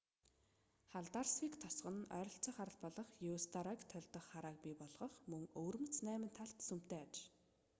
халдарсвик 0.91 1.53
тосгон 1.63 1.95
нь 2.01 2.11
ойролцоох 2.17 2.57
арал 2.63 2.77
болох 2.83 3.09
еусторойг 3.31 3.81
тольдох 3.91 4.25
харааг 4.31 4.57
бий 4.63 4.75
болгох 4.81 5.13
мөн 5.31 5.43
өвөрмөц 5.61 5.95
найман 6.07 6.31
талт 6.37 6.57
сүмтэй 6.67 6.99
аж 7.05 7.15